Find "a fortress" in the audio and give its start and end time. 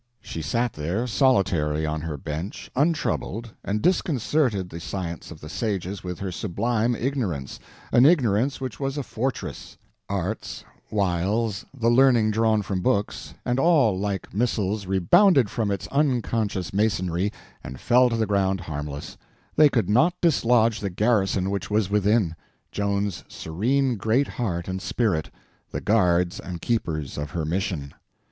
8.97-9.77